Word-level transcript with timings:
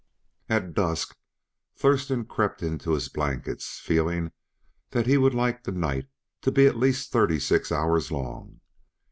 At 0.49 0.73
dusk 0.73 1.15
Thurston 1.75 2.25
crept 2.25 2.63
into 2.63 2.93
his 2.93 3.07
blankets, 3.07 3.79
feeling 3.79 4.31
that 4.89 5.05
he 5.05 5.15
would 5.15 5.35
like 5.35 5.61
the 5.63 5.71
night 5.71 6.07
to 6.41 6.49
be 6.51 6.65
at 6.65 6.75
least 6.75 7.11
thirty 7.11 7.39
six 7.39 7.71
hours 7.71 8.11
long. 8.11 8.61